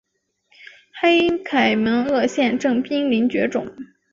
[0.99, 3.71] 黑凯门鳄现正濒临绝种。